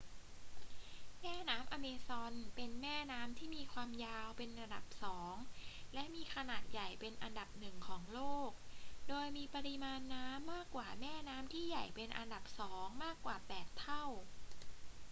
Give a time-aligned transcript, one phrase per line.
[1.21, 5.35] แม่น้ำอเมซอนเป็นแม่น้ำที่มีความยาวเป็นอันดับสอง
[5.93, 8.19] และมีขนาดใหญ่เป็นอันดับหนึ่งของโล
[8.49, 8.51] ก
[9.07, 14.03] โดยมีปริมาณน้ำมากกว่าแม่น้ำที่ใหญ่เป็นอันดับสองมากกว่า 8 เท่า